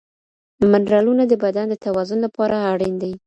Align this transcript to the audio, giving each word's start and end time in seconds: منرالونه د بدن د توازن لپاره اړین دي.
منرالونه 0.71 1.23
د 1.27 1.33
بدن 1.43 1.65
د 1.69 1.75
توازن 1.85 2.19
لپاره 2.25 2.55
اړین 2.71 2.93
دي. 3.01 3.13